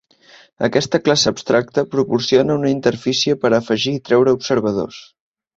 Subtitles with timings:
[0.67, 5.03] Aquesta classe abstracta proporciona una interfície per a afegir i treure observadors.